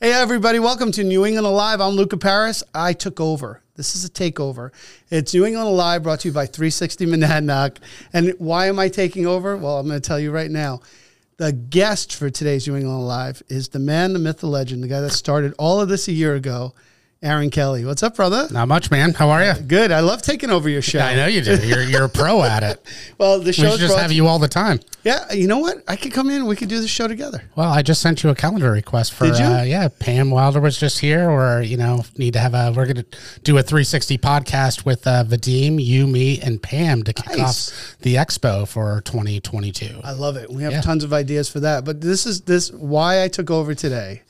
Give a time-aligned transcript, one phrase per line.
[0.00, 1.80] Hey, everybody, welcome to New England Alive.
[1.80, 2.62] I'm Luca Paris.
[2.74, 3.62] I took over.
[3.76, 4.70] This is a takeover.
[5.10, 7.78] It's New England Alive brought to you by 360 Monadnock.
[8.12, 9.56] And why am I taking over?
[9.56, 10.80] Well, I'm going to tell you right now.
[11.38, 14.88] The guest for today's New England Alive is the man, the myth, the legend, the
[14.88, 16.74] guy that started all of this a year ago,
[17.22, 17.84] Aaron Kelly.
[17.86, 18.46] What's up, brother?
[18.50, 19.14] Not much, man.
[19.14, 19.54] How are you?
[19.54, 19.90] Good.
[19.90, 20.98] I love taking over your show.
[21.00, 21.56] I know you do.
[21.66, 22.80] You're, you're a pro at it.
[23.18, 24.78] Well, the We show should just have you all the time.
[25.02, 25.78] Yeah, you know what?
[25.88, 26.44] I could come in.
[26.46, 27.42] We could do the show together.
[27.56, 29.24] Well, I just sent you a calendar request for.
[29.26, 29.44] Did you?
[29.46, 32.74] Uh, yeah, Pam Wilder was just here, or you know, need to have a.
[32.76, 33.06] We're going to
[33.42, 37.70] do a 360 podcast with uh, Vadim, you, me, and Pam to kick Nice.
[37.72, 40.00] off the expo for 2022.
[40.04, 40.50] I love it.
[40.52, 40.82] We have Yeah.
[40.82, 41.86] tons of ideas for that.
[41.86, 44.22] But this is this why I took over today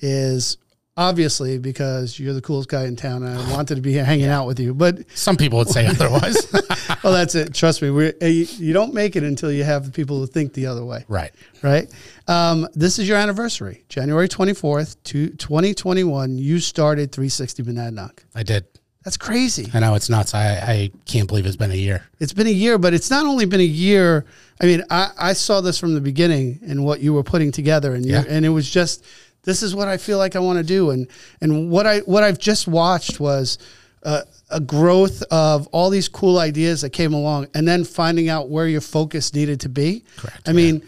[0.00, 0.58] is
[0.96, 4.46] obviously because you're the coolest guy in town and I wanted to be hanging out
[4.46, 4.72] with you.
[4.74, 6.50] But Some people would say otherwise.
[7.04, 7.54] well, that's it.
[7.54, 7.90] Trust me.
[7.90, 10.84] We're, eh, you, don't make it until you have the people who think the other
[10.84, 11.04] way.
[11.08, 11.32] right.
[11.62, 11.92] Right.
[12.28, 16.38] Um, this is your anniversary, January 24th, to 2021.
[16.38, 18.24] You started 360 Monadnock.
[18.34, 18.66] I did.
[19.04, 19.70] That's crazy.
[19.72, 20.34] I know it's nuts.
[20.34, 22.04] I, I can't believe it's been a year.
[22.18, 24.26] It's been a year, but it's not only been a year.
[24.60, 27.94] I mean, I, I saw this from the beginning and what you were putting together,
[27.94, 28.24] and Yeah.
[28.28, 29.04] and it was just
[29.46, 31.08] this is what I feel like I want to do, and
[31.40, 33.56] and what I what I've just watched was.
[34.02, 38.48] Uh, a growth of all these cool ideas that came along, and then finding out
[38.48, 40.04] where your focus needed to be.
[40.16, 40.82] Correct, I mean,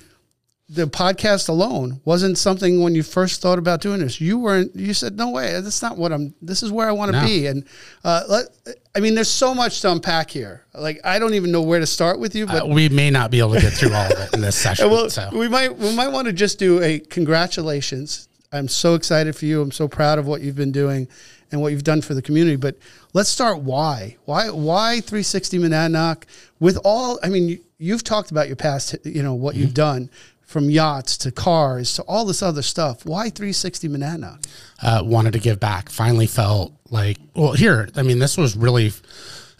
[0.68, 4.20] the podcast alone wasn't something when you first thought about doing this.
[4.20, 4.76] You weren't.
[4.76, 6.32] You said, "No way, that's not what I'm.
[6.40, 7.26] This is where I want to No.
[7.26, 7.64] be." And
[8.04, 8.44] uh, let,
[8.94, 10.64] I mean, there's so much to unpack here.
[10.72, 13.32] Like, I don't even know where to start with you, but Uh, we may not
[13.32, 14.88] be able to get through all of it in this session.
[14.90, 18.27] well, so we might we might want to just do a congratulations.
[18.52, 19.60] I'm so excited for you.
[19.60, 21.08] I'm so proud of what you've been doing
[21.52, 22.56] and what you've done for the community.
[22.56, 22.76] But
[23.12, 24.16] let's start why.
[24.24, 26.24] Why why 360 Monadnock
[26.60, 29.62] with all I mean you, you've talked about your past, you know, what Mm-hmm.
[29.62, 30.10] you've done
[30.42, 33.04] from yachts to cars to all this other stuff.
[33.04, 34.46] Why 360 Monadnock?
[34.82, 35.90] uh, wanted to give back.
[35.90, 38.90] Finally felt like, well, here, I mean, this was really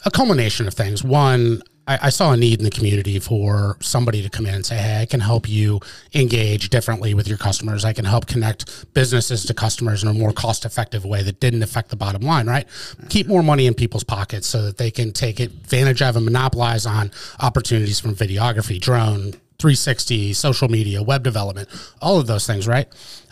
[0.07, 1.05] a culmination of things.
[1.05, 4.65] One, I, I saw a need in the community for somebody to come in and
[4.65, 5.81] say, hey, I can help you
[6.15, 7.85] engage differently with your customers.
[7.85, 11.63] I can help connect businesses to customers in a more cost effective way that didn't
[11.63, 12.67] affect the bottom line, right?
[13.09, 16.85] Keep more money in people's pockets so that they can take advantage of and monopolize
[16.87, 17.11] on
[17.41, 21.69] opportunities from videography, drone, 360, social media, web development,
[22.01, 22.87] all of those things, right?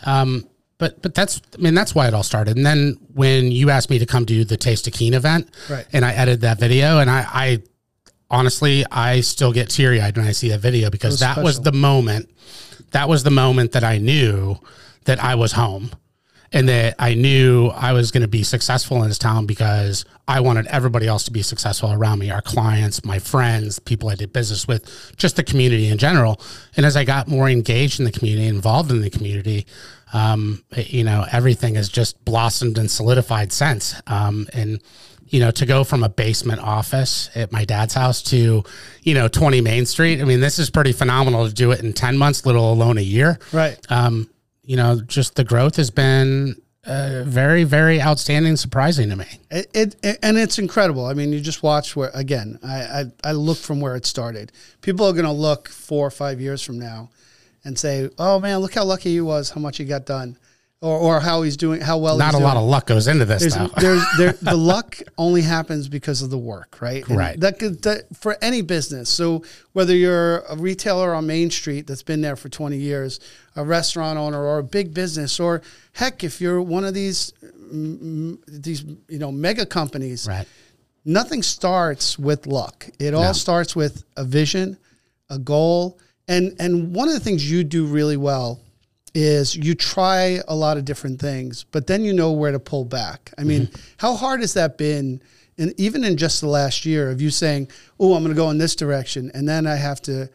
[0.05, 0.47] Um,
[0.79, 2.55] but but that's I mean that's why it all started.
[2.57, 5.85] And then when you asked me to come do the Taste of Keene event, Right.
[5.93, 7.63] and I edited that video, and I, I
[8.29, 11.61] honestly I still get teary eyed when I see that video because was that was
[11.61, 12.29] the moment.
[12.91, 14.57] That was the moment that I knew
[15.05, 15.91] that I was home.
[16.53, 20.39] And that I knew I was going to be successful in this town because I
[20.39, 24.31] wanted everybody else to be successful around me, our clients, my friends, people I did
[24.31, 26.39] business with, just the community in general.
[26.77, 29.67] And as I got more engaged in the community, involved in the community,
[30.13, 34.01] um, you know, everything has just blossomed and solidified since.
[34.07, 34.81] Um, and
[35.29, 38.63] you know, to go from a basement office at my dad's house to,
[39.03, 40.21] you know, 20 Main Street.
[40.21, 43.01] I mean, this is pretty phenomenal to do it in 10 months, little alone a
[43.01, 43.39] year.
[43.51, 43.77] Right.
[43.91, 44.29] Um,
[44.63, 46.55] you know, just the growth has been
[46.85, 49.25] uh, very, very outstanding, surprising to me.
[49.51, 51.05] It, it, it- and it's incredible.
[51.05, 52.59] I mean, you just watch where again.
[52.63, 54.51] I I, I look from where it started.
[54.81, 57.09] People are going to look four or five years from now,
[57.65, 60.37] and say, "Oh man, look how lucky he was, how much he got done,
[60.81, 63.41] or or how he's doing, how well." Not a lot of luck goes into this,
[63.41, 63.67] There's, though.
[63.77, 67.07] there's there, the luck only happens because of the work, right?
[67.07, 67.39] And Right.
[67.39, 69.09] That could that, for any business.
[69.09, 69.43] So
[69.73, 73.19] whether you're a retailer on Main Street that's been there for 20 years,
[73.55, 75.61] a restaurant owner, or a big business, or
[75.93, 77.33] heck, if you're one of these
[77.73, 80.47] mm, these you know mega companies, right.
[81.05, 82.87] nothing starts with luck.
[82.99, 83.33] It all No.
[83.33, 84.77] starts with a vision,
[85.29, 88.59] a goal, and and one of the things you do really well
[89.13, 92.85] is you try a lot of different things, but then you know where to pull
[92.85, 93.33] back.
[93.37, 95.21] I mean, how hard has that been?
[95.57, 97.69] And even in just the last year of you saying,
[97.99, 100.29] "Oh, I'm going to go in this direction," and then I have to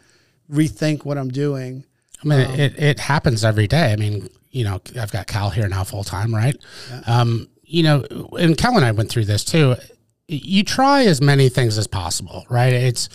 [0.50, 1.84] rethink what I'm doing.
[2.24, 3.92] I mean, it, it happens every day.
[3.92, 6.56] I mean, you know, I've got Cal here now full time, right?
[7.06, 8.04] Um, you know,
[8.38, 9.76] and Cal and I went through this too.
[10.28, 12.72] You try as many things as possible, right?
[12.72, 13.08] It's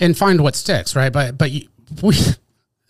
[0.00, 1.12] and find what sticks, right?
[1.12, 1.68] But but you,
[2.02, 2.16] we,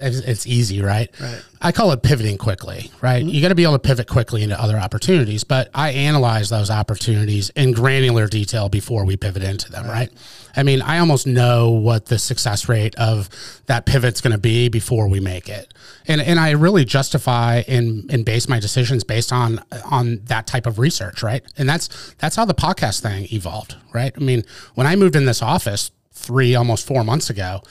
[0.03, 1.09] it's, it's easy, right?
[1.21, 1.43] Right.
[1.61, 3.25] I call it pivoting quickly, right?
[3.25, 3.29] Mm-hmm.
[3.29, 5.45] You got to be able to pivot quickly into other opportunities.
[5.45, 10.11] But I analyze those opportunities in granular detail before we pivot into them, right?
[10.57, 13.29] I mean, I almost know what the success rate of
[13.67, 15.73] that pivot's going to be before we make it,
[16.07, 20.67] and and I really justify and and base my decisions based on on that type
[20.67, 21.43] of research, right?
[21.57, 24.13] And that's that's how the podcast thing evolved, right?
[24.15, 24.45] I mean,
[24.75, 27.63] when I moved in this office three almost four months ago,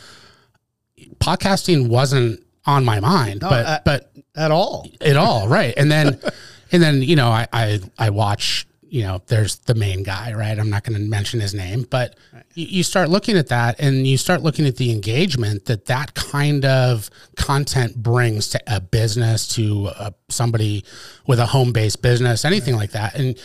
[1.20, 4.88] podcasting wasn't on my mind, but at- but at all.
[5.02, 5.74] it all right.
[5.78, 6.20] And then
[6.72, 10.58] and then you know i i, I watch you know there's the main guy right?
[10.58, 12.16] I'm not going to mention his name but
[12.54, 16.14] you, you start looking at that and you start looking at the engagement that that
[16.14, 20.84] kind of content brings to a business to uh somebody
[21.28, 23.16] with a home-based business anything like that.
[23.16, 23.38] And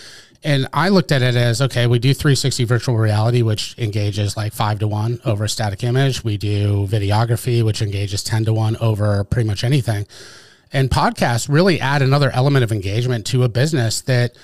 [0.45, 4.53] and I looked at it as okay, we do 360 virtual reality, which engages like
[4.53, 6.25] five to one over a static image.
[6.25, 10.07] We do videography, which engages 10 to one over pretty much anything.
[10.73, 14.37] And podcasts really add another element of engagement to a business that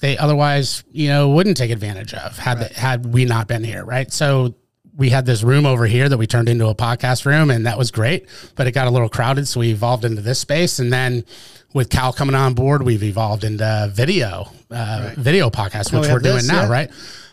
[0.00, 3.84] they otherwise you know wouldn't take advantage of had the, had we not been here
[3.84, 4.12] right?
[4.12, 4.54] So
[4.98, 7.78] we had this room over here that we turned into a podcast room and that
[7.78, 10.92] was great but it got a little crowded so we evolved into this space and
[10.92, 11.24] then
[11.72, 16.18] with cal coming on board we've evolved into video uh, video podcast which we we're
[16.18, 16.68] doing this, now yeah.
[16.68, 16.90] right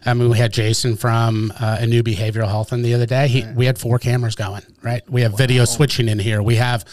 [0.08, 3.28] I mean, we had Jason from uh, a new behavioral health, and the other day
[3.28, 4.62] he, we had four cameras going.
[4.84, 6.44] Right, we have video switching in here.
[6.44, 6.86] We have,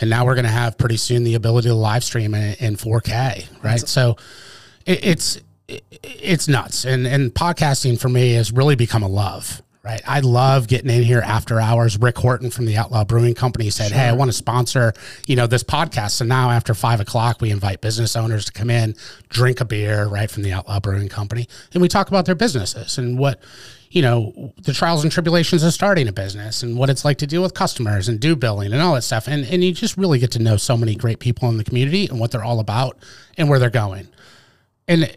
[0.00, 2.76] and now we're going to have pretty soon the ability to live stream in, in
[2.76, 3.62] 4K.
[3.62, 4.16] Right, so
[4.84, 9.62] it, it's it, it's nuts, and and podcasting for me has really become a love.
[9.88, 11.98] Right, I love getting in here after hours.
[11.98, 14.92] Rick Horton from the Outlaw Brewing Company said, "Hey, I want to sponsor,
[15.26, 18.68] you know, this podcast." So now after five o'clock, we invite business owners to come
[18.68, 18.94] in,
[19.30, 22.98] drink a beer, right from the Outlaw Brewing Company, and we talk about their businesses
[22.98, 23.40] and what,
[23.90, 27.26] you know, the trials and tribulations of starting a business and what it's like to
[27.26, 29.26] deal with customers and do billing and all that stuff.
[29.26, 32.06] And and you just really get to know so many great people in the community
[32.08, 32.98] and what they're all about
[33.38, 34.08] and where they're going.
[34.86, 35.10] And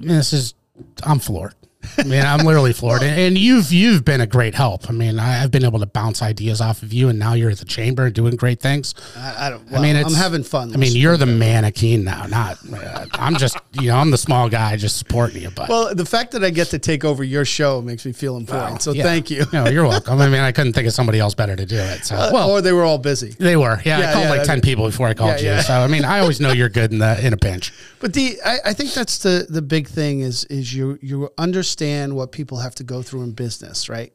[0.00, 0.54] mean, this is,
[1.02, 1.54] I'm floored.
[1.98, 3.02] I mean, I'm literally floored.
[3.02, 4.88] And, and you've you've been a great help.
[4.88, 7.58] I mean, I've been able to bounce ideas off of you, and now you're at
[7.58, 8.94] the chamber doing great things.
[9.16, 9.70] I, I don't.
[9.70, 10.72] Well, I mean, I'm having fun.
[10.72, 12.58] I mean, you're the mannequin now, not.
[12.72, 15.50] Uh, I'm just, you know, I'm the small guy just supporting you.
[15.50, 18.36] But well, the fact that I get to take over your show makes me feel
[18.36, 18.82] important.
[18.82, 19.02] so yeah.
[19.02, 19.44] thank you.
[19.52, 20.20] no, you're welcome.
[20.20, 22.04] I mean, I couldn't think of somebody else better to do it.
[22.04, 23.30] So, well, or they were all busy.
[23.38, 23.80] they were.
[23.84, 25.60] Yeah, Yeah, I called yeah, like I ten mean- people before I called you.
[25.62, 27.72] So, I mean, I always know you're good in the in a pinch.
[28.00, 31.71] But the I, I think that's the the big thing is is you you understand
[31.80, 34.12] what people have to go through in business, right?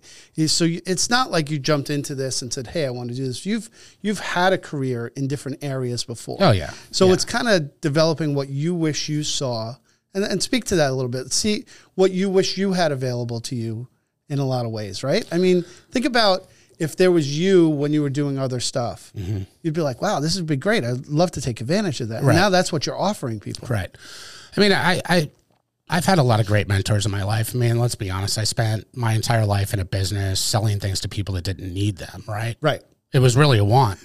[0.48, 3.16] So you, it's not like you jumped into this and said, "Hey, I want to
[3.16, 3.70] do this." You've
[4.02, 6.38] you've had a career in different areas before.
[6.40, 6.72] Oh, yeah.
[6.92, 7.14] So Yeah.
[7.14, 9.76] it's kind of developing what you wish you saw,
[10.14, 11.32] and and speak to that a little bit.
[11.32, 11.66] See
[11.96, 13.88] what you wish you had available to you
[14.30, 15.26] in a lot of ways, right?
[15.32, 16.48] I mean, think about.
[16.80, 19.40] If there was you when you were doing other stuff, mm-hmm.
[19.64, 20.84] you'd be like, "Wow, this would be great.
[20.84, 22.36] I'd love to take advantage of that." And Right.
[22.36, 23.68] now that's what you're offering people.
[23.68, 23.90] Right.
[24.56, 25.32] I mean, I, I,
[25.90, 27.56] I've had a lot of great mentors in my life.
[27.56, 28.38] I mean, let's be honest.
[28.38, 31.98] I spent my entire life in a business selling things to people that didn't need
[31.98, 32.24] them.
[32.28, 32.58] Right.
[32.62, 32.82] Right.
[33.14, 34.00] It was really a want,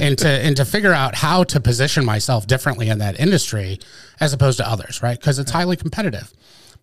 [0.00, 3.78] and to and to figure out how to position myself differently in that industry
[4.18, 5.02] as opposed to others.
[5.02, 5.20] Right.
[5.20, 6.32] Because it's highly competitive.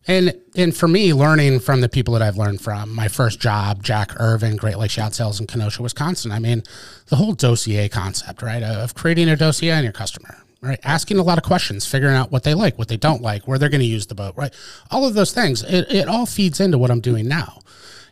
[0.06, 3.82] And and for me, learning from the people that I've learned from, my first job,
[3.82, 6.32] Jack Irvin, Great Lakes Yacht Sales in Kenosha, Wisconsin.
[6.32, 6.62] I mean,
[7.08, 11.24] the whole dossier concept, right, of creating a dossier on your customer, right, asking a
[11.24, 13.82] lot of questions, figuring out what they like, what they don't like, where they're going
[13.82, 14.54] to use the boat, right,
[14.90, 15.64] all of those things.
[15.64, 17.60] It, it all feeds into what I'm doing now.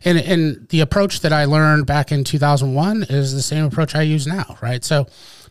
[0.04, 4.02] And, and the approach that I learned back in 2001 is the same approach I
[4.02, 4.84] use now, right?
[4.84, 5.06] So,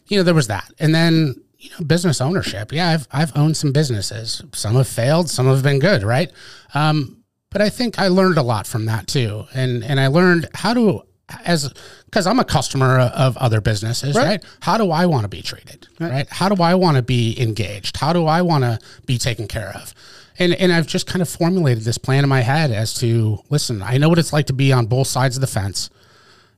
[0.07, 0.71] you know, there was that.
[0.79, 2.71] And then, you know, business ownership.
[2.71, 4.41] Yeah, I've, I've owned some businesses.
[4.53, 6.31] Some have failed, some have been good, right?
[6.73, 9.45] Um, but I think I learned a lot from that too.
[9.53, 11.03] And, and I learned how to,
[11.45, 11.71] as,
[12.11, 14.25] because I'm a customer of other businesses, Right.
[14.25, 14.43] right?
[14.59, 16.27] How do I want to be treated, right?
[16.29, 17.95] How do I want to be engaged?
[17.97, 19.93] How do I want to be taken care of?
[20.37, 23.81] And, and I've just kind of formulated this plan in my head as to listen,
[23.81, 25.89] I know what it's like to be on both sides of the fence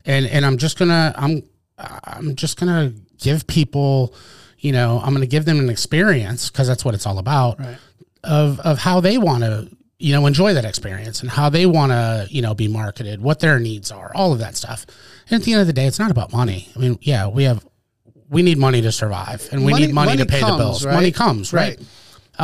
[0.05, 1.43] and and I'm just gonna I'm
[1.77, 4.13] I'm just gonna give people,
[4.59, 7.77] you know, I'm gonna give them an experience because that's what it's all about Right.
[8.23, 9.69] of of how they want to
[10.03, 13.39] you know enjoy that experience and how they want to you know be marketed, what
[13.39, 14.85] their needs are, all of that stuff.
[15.29, 16.69] And at the end of the day, it's not about money.
[16.75, 17.65] I mean, yeah, we have
[18.29, 20.57] we need money to survive and we Money- need money, money to pay comes, the
[20.57, 20.85] bills.
[20.85, 20.93] right?
[20.95, 21.77] Money comes, right?
[21.77, 21.87] Right.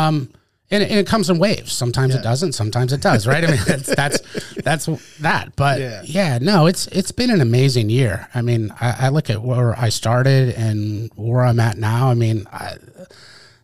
[0.07, 0.31] Um,
[0.71, 1.71] and, and it comes in waves.
[1.73, 2.19] Sometimes Yeah.
[2.19, 2.53] it doesn't.
[2.53, 3.25] Sometimes it does.
[3.25, 3.43] Right.
[3.43, 4.19] I mean, that's that's
[4.63, 4.85] that's
[5.17, 5.55] that.
[5.55, 6.01] But Yeah.
[6.05, 6.37] yeah.
[6.39, 8.27] no, it's it's been an amazing year.
[8.35, 12.09] I mean, I, I look at where I started and where I'm at now.
[12.09, 12.77] I mean, I,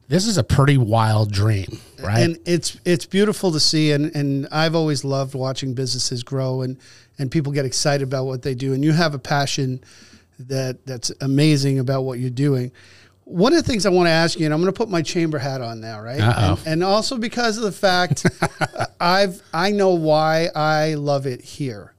[0.08, 2.20] this is a pretty wild dream, right?
[2.20, 6.78] and it's it's beautiful to see and and I've always loved watching businesses grow and
[7.18, 9.84] and people get excited about what they do and you have a passion
[10.40, 12.72] that that's amazing about what you're doing.
[13.24, 15.02] One of the things I want to ask you, and I'm going to put my
[15.02, 16.20] chamber hat on now, right?
[16.60, 18.26] And, and also because of the fact
[19.00, 21.94] I've I know why I love it here.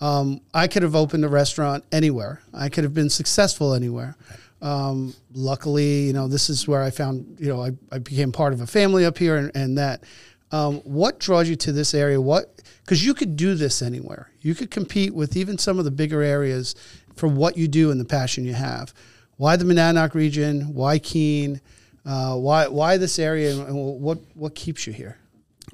[0.00, 2.42] Um, I could have opened a restaurant anywhere.
[2.52, 4.16] I could have been successful anywhere.
[4.62, 8.54] Um, luckily, you know, this is where I found, you know, I, I became part
[8.54, 10.04] of a family up here and, and that.
[10.52, 12.20] Um, what draws you to this area?
[12.20, 14.30] What, because you could do this anywhere.
[14.40, 16.74] You could compete with even some of the bigger areas
[17.16, 18.92] for what you do and the passion you have.
[19.36, 20.74] why the Monadnock region?
[20.74, 21.60] Why Keene?
[22.04, 23.52] Uh, why why this area?
[23.64, 25.18] And what what keeps you here?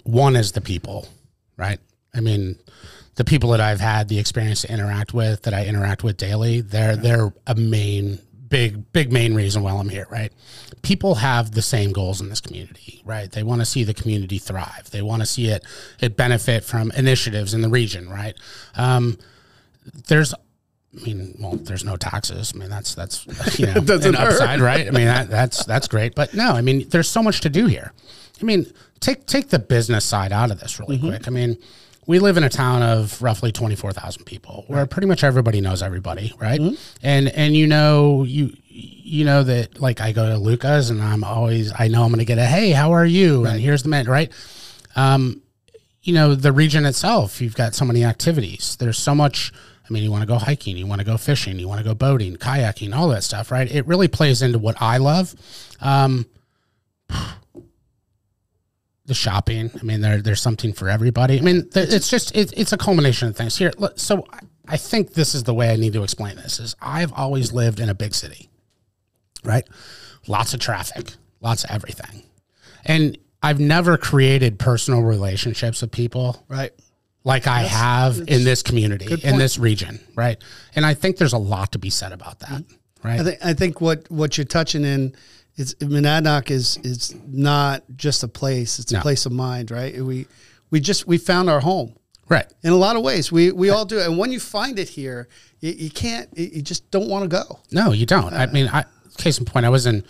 [0.04, 1.08] One is the people,
[1.56, 1.80] right?
[2.14, 2.58] I mean,
[3.16, 6.60] the people that I've had the experience to interact with, that I interact with daily,
[6.60, 8.18] they're they're a main
[8.48, 10.32] big big main reason why I'm here, right?
[10.82, 13.30] People have the same goals in this community, right?
[13.30, 14.90] They want to see the community thrive.
[14.90, 15.64] They want to see it
[16.00, 18.36] it benefit from initiatives in the region, right?
[18.76, 19.18] Um,
[20.08, 22.52] there's I mean, well, there's no taxes.
[22.54, 23.26] I mean, that's that's
[23.58, 24.86] you know an upside, right?
[24.86, 26.14] I mean, that, that's that's great.
[26.14, 27.92] But no, I mean, there's so much to do here.
[28.40, 28.66] I mean,
[29.00, 31.08] take take the business side out of this really mm-hmm.
[31.08, 31.28] quick.
[31.28, 31.58] I mean,
[32.08, 36.32] we live in a town of roughly 24,000 people where pretty much everybody knows everybody,
[36.40, 36.58] right?
[36.58, 36.74] Mm-hmm.
[37.02, 41.22] And and you know you you know that like I go to Luca's and I'm
[41.22, 43.44] always I know I'm going to get a hey, how are you?
[43.44, 43.52] Right.
[43.52, 44.32] And here's the man, right?
[44.96, 45.42] Um
[46.02, 48.76] you know, the region itself, you've got so many activities.
[48.76, 49.52] There's so much
[49.88, 51.84] I mean, you want to go hiking, you want to go fishing, you want to
[51.84, 53.70] go boating, kayaking, all that stuff, right?
[53.70, 55.34] It really plays into what I love.
[55.80, 56.24] Um,
[59.08, 59.70] the shopping.
[59.78, 61.38] I mean, there, there's something for everybody.
[61.38, 63.72] I mean, it's just it, it's a culmination of things here.
[63.96, 64.26] So
[64.68, 67.80] I think this is the way I need to explain this: is I've always lived
[67.80, 68.48] in a big city,
[69.42, 69.66] right?
[70.28, 72.22] Lots of traffic, lots of everything,
[72.84, 76.72] and I've never created personal relationships with people, right?
[77.24, 80.42] like I that's, have in this community, in this region, right?
[80.74, 82.64] And I think there's a lot to be said about that,
[83.04, 83.20] right?
[83.20, 85.14] I think I think what what you're touching in
[85.58, 89.00] is Monadnock is is not just a place; it's a no.
[89.00, 90.02] place of mind, right?
[90.02, 90.26] We
[90.70, 91.96] we just we found our home,
[92.28, 92.46] right?
[92.62, 95.28] In a lot of ways, we we all do, and when you find it here,
[95.60, 97.60] you, you can't, you just don't want to go.
[97.72, 98.32] No, you don't.
[98.32, 98.84] Uh, I mean, I,
[99.18, 100.04] case in point, I was in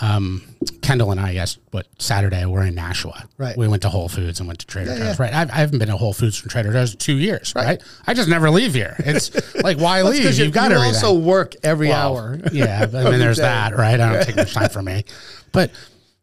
[0.00, 0.42] um,
[0.82, 3.24] Kendall and I, yes, what Saturday we're in Nashua.
[3.38, 3.56] Right.
[3.56, 5.18] We went to Whole Foods and went to Trader yeah, Joe's.
[5.18, 5.24] Yeah.
[5.24, 5.34] Right.
[5.34, 7.52] I've, I haven't been to Whole Foods from Trader Joe's in two years.
[7.54, 7.66] Right.
[7.66, 7.82] right?
[8.06, 8.96] I just never leave here.
[9.00, 9.30] It's
[9.62, 10.38] like why leave?
[10.38, 10.94] You've got you everything.
[10.94, 12.40] also work every well, hour.
[12.52, 12.86] Yeah.
[12.92, 13.76] I mean, there's that.
[13.76, 13.98] Right.
[14.00, 15.04] I don't take much time for me,
[15.52, 15.70] but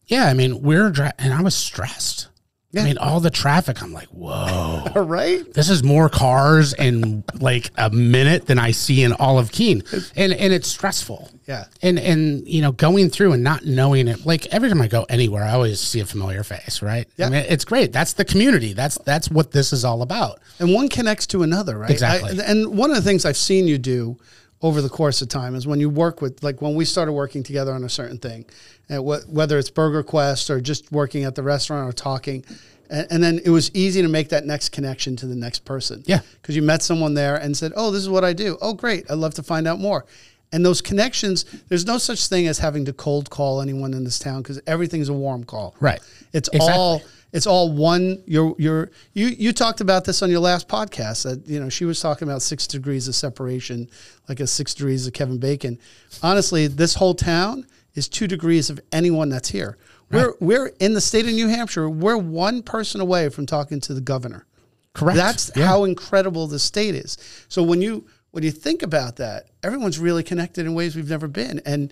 [0.07, 2.27] yeah, I mean, we're dra- and I was stressed.
[2.73, 2.81] Yeah.
[2.81, 4.83] I mean, all the traffic, I'm like, whoa.
[4.95, 5.53] right?
[5.53, 9.83] This is more cars in like a minute than I see in all of Keene.
[10.15, 11.29] And and it's stressful.
[11.45, 11.65] Yeah.
[11.83, 15.05] And and you know, going through and not knowing it, like every time I go
[15.07, 17.07] anywhere, I always see a familiar face, right?
[17.15, 17.27] Yeah.
[17.27, 17.93] I mean, it's great.
[17.93, 18.73] That's the community.
[18.73, 20.39] That's that's what this is all about.
[20.57, 21.91] And one connects to another, right?
[21.91, 22.41] Exactly.
[22.41, 24.17] I, and one of the things I've seen you do
[24.63, 27.43] over the course of time is when you work with like when we started working
[27.43, 28.45] together on a certain thing
[28.89, 32.43] and wh- whether it's burger quest or just working at the restaurant or talking
[32.89, 36.03] and, and, then it was easy to make that next connection to the next person.
[36.05, 36.19] Yeah.
[36.41, 38.57] Because you met someone there and said oh this is what i do.
[38.61, 39.09] Oh great.
[39.11, 40.05] I'd love to find out more.
[40.53, 44.17] And those connections there's no such thing as having to cold call anyone in this
[44.17, 45.75] town because everything's a warm call.
[45.81, 46.01] Right.
[46.31, 46.73] It's exactly.
[46.73, 47.01] all
[47.33, 51.45] it's all one you're you're you you talked about this on your last podcast that
[51.49, 53.89] you know she was talking about six degrees of separation
[54.29, 55.77] like a six degrees of kevin bacon.
[56.21, 59.77] Honestly this whole town is two degrees of anyone that's here.
[60.09, 60.27] Right.
[60.39, 63.93] we're we're in the state of new hampshire we're one person away from talking to
[63.93, 64.45] the governor.
[64.93, 65.17] Correct.
[65.17, 65.65] That's yeah.
[65.65, 67.17] how incredible the state is.
[67.49, 71.27] So when you when you think about that everyone's really connected in ways we've never
[71.27, 71.61] been.
[71.65, 71.91] And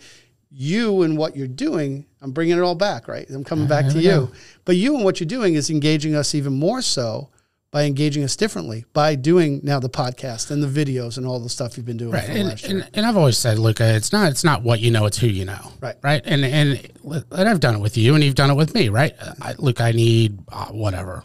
[0.51, 3.27] you and what you're doing, I'm bringing it all back, right?
[3.29, 4.09] I'm coming uh-huh, back to you.
[4.09, 4.31] Go.
[4.65, 7.29] But you and what you're doing is engaging us even more so
[7.71, 11.49] by engaging us differently by doing now the podcast and the videos and all the
[11.49, 12.29] stuff you've been doing right.
[12.29, 15.05] and, and, and, I've always said, Luca, uh, it's not it's not what you know,
[15.05, 15.71] it's who you know.
[15.79, 15.95] Right.
[16.03, 16.21] Right.
[16.25, 16.91] And and,
[17.31, 19.15] and I've done it with you and you've done it with me, right?
[19.19, 21.23] Uh, I, look, I need uh, whatever.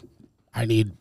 [0.53, 0.93] I need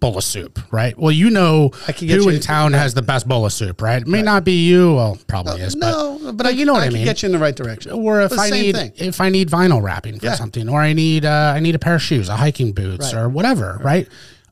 [0.00, 0.96] bowl of soup, right?
[0.96, 4.02] Well, you know who in town has the best bowl of soup, right?
[4.02, 4.24] It may right.
[4.24, 4.94] not be you.
[4.94, 5.76] Well, probably uh, is.
[5.76, 7.04] No, but, but I, you know what I, I mean.
[7.04, 7.92] Get you in the right direction.
[7.92, 8.92] Or if I need thing.
[8.96, 10.34] if I need vinyl wrapping for yeah.
[10.34, 13.22] something, or I need uh, I need a pair of shoes, a hiking boots, right.
[13.22, 13.84] or whatever, right?
[13.84, 14.08] right?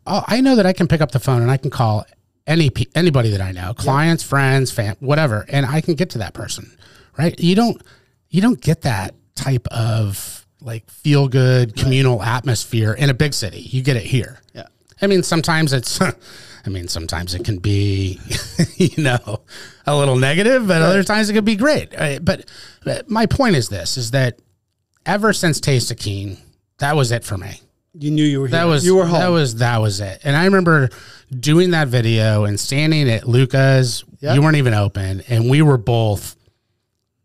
[0.07, 2.05] Oh, I know that I can pick up the phone and I can call
[2.47, 4.29] any anybody that I know, clients, yeah.
[4.29, 6.77] friends, fam, whatever, and I can get to that person,
[7.17, 7.39] right?
[7.39, 7.81] You don't
[8.29, 13.61] you don't get that type of like feel good communal atmosphere in a big city.
[13.61, 14.41] You get it here.
[14.55, 14.67] Yeah.
[15.03, 16.01] I mean, sometimes it's,
[16.67, 18.21] I mean, sometimes it can be,
[18.77, 19.41] you know,
[19.87, 21.95] a little negative, but other times it can be great.
[21.97, 22.47] Uh, but,
[22.85, 24.39] but my point is this: is that
[25.07, 26.37] ever since Taste of Keene,
[26.79, 27.61] that was it for me.
[27.95, 29.21] You knew you were that was you were home.
[29.21, 30.21] That was that was it.
[30.23, 30.91] And I remember
[31.39, 34.05] doing that video and standing at Luca's.
[34.21, 34.35] Yep.
[34.37, 36.37] You weren't even open, and we were both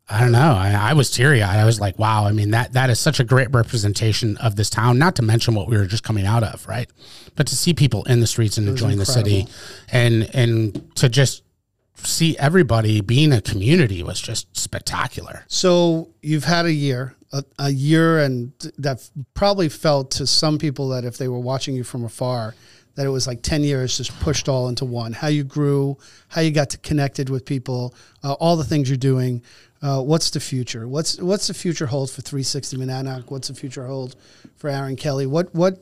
[0.07, 0.53] I don't know.
[0.53, 1.59] I, I was teary eyed.
[1.59, 2.25] I was like, wow.
[2.25, 4.99] I mean, that that is such a great representation of this town.
[4.99, 6.87] Not to mention what we were just coming out of, right?
[7.35, 9.47] But to see people in the streets and enjoying the city,
[9.91, 11.43] and and to just
[11.95, 15.43] see everybody being a community was just spectacular.
[15.47, 20.89] So you've had a year, a, a year, and that probably felt to some people
[20.89, 22.53] that if they were watching you from afar,
[22.93, 25.97] that it was like 10 years just pushed all into one how you grew
[26.29, 27.93] how you got to connected with people
[28.23, 29.43] uh, all the things you're doing
[29.85, 30.87] Uh, what's the future?
[30.87, 33.29] What's what's the future hold for 360 Monadnock?
[33.29, 34.15] What's the future hold
[34.55, 35.27] for Aaron Kelly?
[35.27, 35.77] What what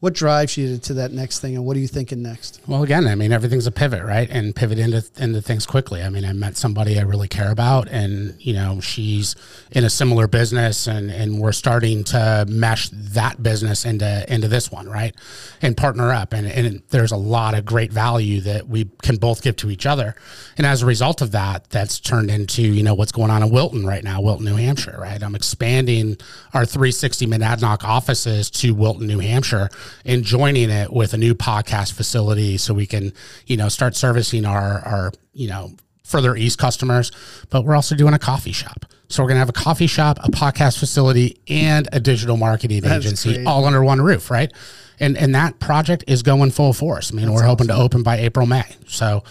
[0.00, 2.60] what drives you to, that next thing, and what are you thinking next?
[2.68, 4.28] Well, again, I mean, everything's a pivot, right?
[4.30, 6.02] And pivot into into things quickly.
[6.02, 9.34] I mean, I met somebody I really care about, and you know, she's
[9.72, 14.70] in a similar business, and and we're starting to mesh that business into into this
[14.70, 15.16] one, right?
[15.62, 19.42] And partner up, and and there's a lot of great value that we can both
[19.42, 20.14] give to each other,
[20.56, 23.50] and as a result of that, that's turned into you know what's going on in
[23.50, 25.20] Wilton right now, Wilton, New Hampshire, right?
[25.20, 26.16] I'm expanding
[26.54, 29.68] our 360 Monadnock offices to Wilton, New Hampshire
[30.04, 33.12] and joining it with a new podcast facility so we can,
[33.46, 35.72] you know, start servicing our our, you know,
[36.04, 37.12] further east customers,
[37.50, 38.86] but we're also doing a coffee shop.
[39.08, 42.82] So we're going to have a coffee shop, a podcast facility, and a digital marketing
[42.82, 43.46] That's agency great.
[43.46, 44.52] all under one roof, right?
[45.00, 47.12] And and that project is going full force.
[47.12, 48.64] I mean, we're hoping to open by April, May.
[48.86, 49.22] So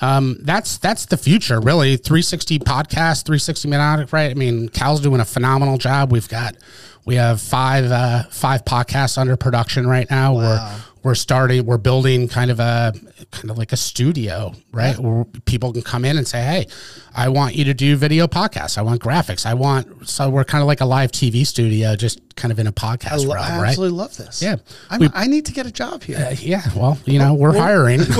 [0.00, 1.96] um, that's that's the future, really.
[1.96, 4.30] 360 podcast, 360 Monadnock, right?
[4.30, 6.12] I mean, Cal's doing a phenomenal job.
[6.12, 6.56] We've got
[7.04, 10.34] we have five uh, five podcasts under production right now.
[10.34, 10.58] We're
[11.06, 12.92] we're starting we're building kind of a
[13.30, 16.66] kind of like a studio right where people can come in and say hey
[17.14, 20.62] i want you to do video podcasts i want graphics i want so we're kind
[20.62, 23.46] of like a live tv studio just kind of in a podcast I, lo- realm
[23.52, 24.42] I right absolutely love this.
[24.42, 24.56] Yeah.
[24.98, 26.18] We- I need to get a job here.
[26.18, 28.00] Uh, yeah well you know we're hiring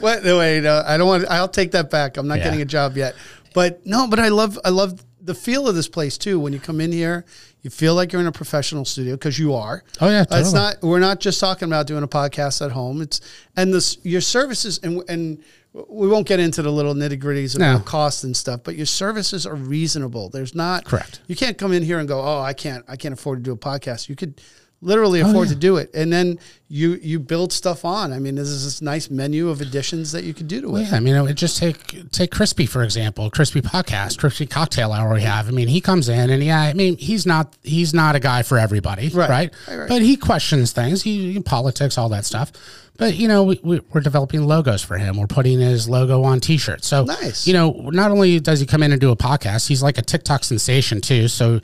[0.00, 1.24] wait, no, I don't want.
[1.28, 2.16] I'll take that back.
[2.16, 2.44] I'm not Yeah.
[2.44, 3.14] getting a job yet.
[3.54, 4.58] But no, but I love.
[4.64, 6.38] I love the feel of this place too.
[6.40, 7.24] When you come in here,
[7.62, 9.82] you feel like you're in a professional studio because you are.
[10.00, 10.82] Oh, yeah, Uh, it's not.
[10.82, 13.02] We're not just talking about doing a podcast at home.
[13.02, 13.20] It's
[13.56, 15.38] and this your services and and.
[15.72, 17.84] We won't get into the little nitty gritties about No.
[17.84, 20.28] cost and stuff, but your services are reasonable.
[20.28, 21.20] There's not Correct.
[21.28, 23.52] You can't come in here and go, "Oh, I can't, I can't afford to do
[23.52, 24.40] a podcast." You could
[24.82, 28.12] literally Oh, afford to do it, and then you you build stuff on.
[28.12, 30.76] I mean, this is this nice menu of additions that you could do to oh,
[30.76, 30.82] it.
[30.82, 34.92] Yeah, I mean, it would just take take Crispy for example, Crispy podcast, Crispy cocktail
[34.92, 35.48] hour we have.
[35.48, 38.42] I mean, he comes in and yeah, I mean, he's not he's not a guy
[38.42, 39.28] for everybody, Right.
[39.28, 39.54] right?
[39.68, 39.88] Right, right.
[39.88, 42.52] But he questions things, he politics, all that stuff.
[42.96, 45.16] But you know, we, we, we're developing logos for him.
[45.16, 46.86] We're putting his logo on T-shirts.
[46.86, 47.46] So Nice.
[47.46, 50.02] You know, not only does he come in and do a podcast, he's like a
[50.02, 51.26] TikTok sensation too.
[51.28, 51.60] So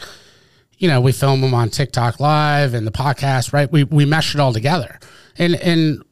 [0.78, 3.70] you know, we film them on TikTok live and the podcast, right?
[3.70, 4.98] We we mesh it all together.
[5.38, 6.02] And and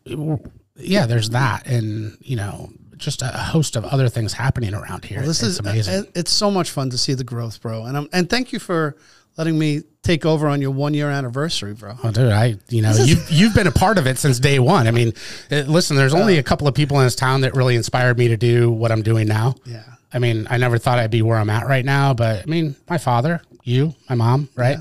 [0.77, 5.21] yeah, there's that and you know, just a host of other things happening around here.
[5.21, 5.95] This it's is amazing.
[5.95, 7.85] uh, It's so much fun to see the growth, bro.
[7.85, 8.97] And I'm, and thank you for
[9.37, 11.95] letting me take over on your one year anniversary, bro.
[12.03, 14.87] Well, dude, I you know you've you've been a part of it since day one.
[14.87, 15.13] I mean,
[15.51, 18.29] uh, listen, there's only a couple of people in this town that really inspired me
[18.29, 19.55] to do what I'm doing now.
[19.67, 19.83] Yeah.
[20.13, 22.77] I mean, I never thought I'd be where I'm at right now, but I mean,
[22.89, 24.79] my father, you, my mom, right,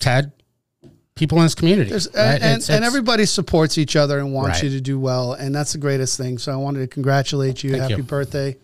[0.00, 0.32] Ted,
[1.14, 2.06] people in this community, right?
[2.06, 4.64] and, and, It's- and it's- everybody supports each other and wants Right.
[4.64, 6.38] you to do well, and that's the greatest thing.
[6.38, 7.70] So I wanted to congratulate you.
[7.72, 8.02] Thank happy you.
[8.02, 8.56] birthday,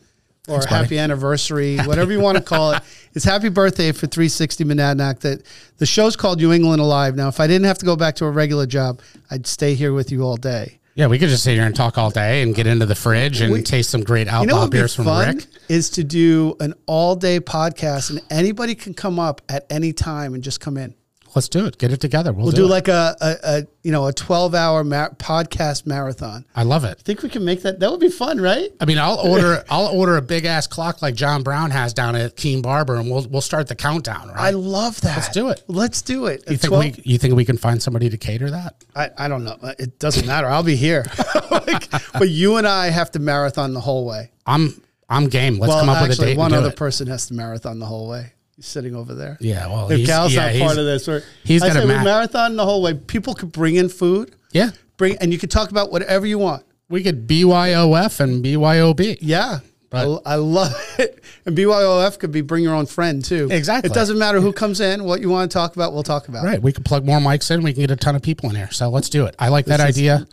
[0.49, 0.83] or Thanks, buddy.
[0.85, 2.83] happy anniversary, whatever you want to call it.
[3.15, 5.21] It's happy birthday for 360 Monadnock.
[5.21, 5.43] That
[5.79, 7.17] the show's called New England Alive.
[7.17, 9.01] Now, if I didn't have to go back to a regular job,
[9.31, 10.78] I'd stay here with you all day.
[10.99, 13.41] Yeah, we could just sit here and talk all day and get into the fridge
[13.41, 15.47] and We- taste some great You know what would be beers from Rick.
[15.69, 20.35] is to do an all day podcast, and anybody can come up at any time
[20.35, 20.95] and just come in.
[21.35, 21.79] Let's do it.
[21.79, 22.33] Get it together.
[22.33, 25.87] We'll, We'll do, do like a, a, a you know a 12 hour ma- podcast
[25.87, 26.45] marathon.
[26.55, 26.97] I love it.
[26.99, 27.81] I think we can make that?
[27.81, 28.71] That would be fun, right?
[28.81, 29.65] I mean, I'll order.
[29.71, 33.11] I'll order a big ass clock like John Brown has down at Keene Barber, and
[33.11, 34.29] we'll we'll start the countdown.
[34.29, 34.39] Right?
[34.39, 35.17] I love that.
[35.17, 35.63] Let's do it.
[35.69, 36.45] Let's do it.
[36.49, 38.85] you At think 12 we you think we can find somebody to cater that?
[38.95, 39.57] I, I don't know.
[39.63, 40.47] Uh, it doesn't matter.
[40.49, 41.05] I'll be here.
[41.51, 44.31] Like, but you and I have to marathon the whole way.
[44.47, 45.59] I'm I'm game.
[45.59, 46.39] Let's well, come up with a actually, date.
[46.39, 46.77] one other it.
[46.77, 48.33] person has to marathon the whole way.
[48.59, 49.37] He's sitting over there.
[49.41, 51.81] Yeah, well, If he's, Cal's yeah, not part of this, or he's I got a
[51.81, 52.93] say we ma- marathon the whole way.
[52.93, 56.65] People could bring in food, Yeah, bring, and you could talk about whatever you want.
[56.89, 59.19] we could BYOF and BYOB.
[59.21, 59.61] Yeah.
[59.91, 61.23] But- I, I love it.
[61.47, 63.49] And BYOF could be bring your own friend too.
[63.51, 63.91] Exactly.
[63.91, 66.45] It doesn't matter who comes in, what you want to talk about, we'll talk about.
[66.45, 67.63] Right, we could plug more mics in.
[67.63, 68.71] We can get a ton of people in here.
[68.73, 69.37] So let's do it.
[69.39, 70.27] I like that This is- idea.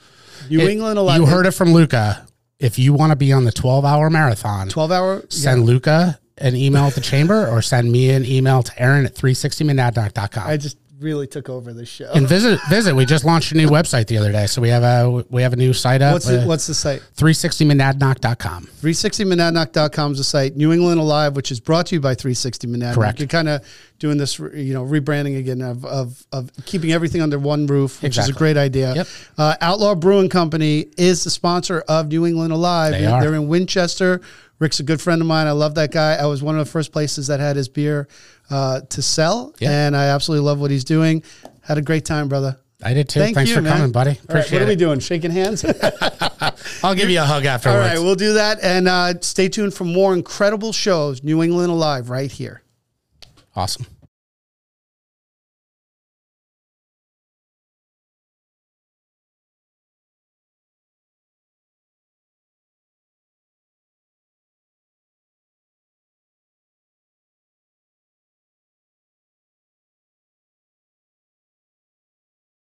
[0.49, 1.21] New It- England 11.
[1.21, 2.25] You heard it from Luca.
[2.57, 5.23] If you want to be on the 12 hour marathon, 12 hour.
[5.29, 9.15] send Luca an email at the chamber or send me an email to Aaron at
[9.15, 10.47] 360monadnock.com.
[10.47, 12.11] I just really took over the show.
[12.13, 12.95] and visit visit.
[12.95, 15.53] We just launched a new website the other day, so we have a we have
[15.53, 16.13] a new site up.
[16.13, 17.01] what's the, what's the site?
[17.17, 18.65] 360manadnock.com.
[18.81, 20.55] 360monadnock.com is the site.
[20.55, 22.93] New England Alive, which is brought to you by 360 Monadnock.
[22.95, 23.19] Correct.
[23.19, 23.65] You're kind of
[23.99, 28.17] doing this, you know, rebranding again of, of, of keeping everything under one roof, which
[28.17, 28.93] is a great idea.
[28.93, 29.07] Yep.
[29.37, 32.91] Uh, Outlaw Brewing Company is the sponsor of New England Alive.
[32.91, 33.21] They are.
[33.21, 34.21] They're in Winchester.
[34.59, 35.47] Rick's a good friend of mine.
[35.47, 36.15] I love that guy.
[36.15, 38.07] I was one of the first places that had his beer
[38.49, 39.71] uh, to sell, Yeah.
[39.87, 41.23] and I absolutely love what he's doing.
[41.61, 42.57] Had a great time, brother.
[42.83, 43.19] I did too.
[43.19, 43.77] Thank Thanks you, for man.
[43.77, 44.11] coming, buddy.
[44.11, 44.99] All right, Appreciate what are we doing?
[44.99, 45.65] Shaking hands?
[46.83, 47.79] I'll give you a hug All afterwards.
[47.89, 48.59] right, we'll do that.
[48.63, 52.61] And uh, stay tuned for more incredible shows, New England Alive, right here.
[53.55, 53.85] awesome.